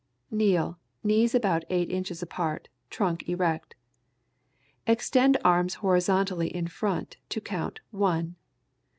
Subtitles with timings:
[0.35, 3.75] _]Kneel, knees about eight inches apart, trunk erect.
[4.87, 8.35] Extend arms horizontally in front to count "one."